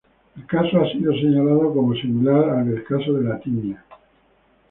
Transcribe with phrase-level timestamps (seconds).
[0.35, 3.85] El caso ha sido señalado como similar al del Caso de la tiña.